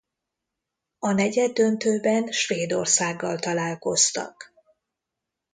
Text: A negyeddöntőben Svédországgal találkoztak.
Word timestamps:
A 0.99 1.11
negyeddöntőben 1.11 2.27
Svédországgal 2.31 3.39
találkoztak. 3.39 4.51